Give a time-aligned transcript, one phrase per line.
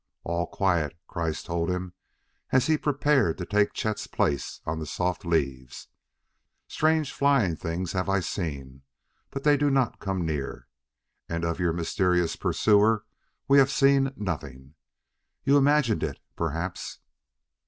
[0.23, 1.93] "All quiet," Kreiss told him
[2.49, 5.89] as he prepared to take Chet's place on the soft leaves;
[6.67, 8.81] "strange, flying things have I seen,
[9.29, 10.67] but they do not come near.
[11.29, 13.05] And of your mysterious pursuer
[13.47, 14.73] we have seen nothing.
[15.43, 16.97] You imagined it, perhaps."